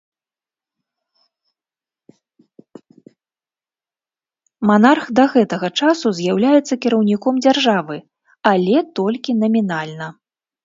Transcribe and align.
Манарх 4.69 5.07
да 5.21 5.27
гэтага 5.35 5.71
часу 5.83 6.15
з'яўляецца 6.21 6.81
кіраўніком 6.85 7.35
дзяржавы, 7.47 7.97
але 8.53 8.75
толькі 9.01 9.39
намінальна. 9.45 10.07